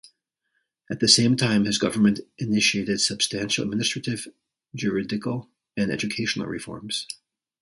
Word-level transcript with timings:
At 0.89 0.99
the 0.99 1.07
same 1.07 1.35
time 1.37 1.65
his 1.65 1.77
government 1.77 2.21
initiated 2.39 2.99
substantial 3.01 3.65
administrative, 3.65 4.27
juridical, 4.73 5.51
and 5.77 5.91
educational 5.91 6.47
reforms. 6.47 7.05